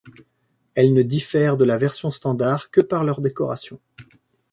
[0.73, 3.79] Elles ne diffèrent de la version standard que par leur décoration.